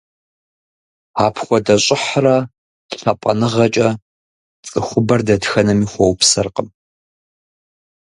[1.25, 2.35] Апхуэдэ щӀыхьрэ
[2.99, 3.89] лъапӀэныгъэкӀэ
[4.67, 6.67] цӀыхубэр дэтхэнэми хуэупсэркъым.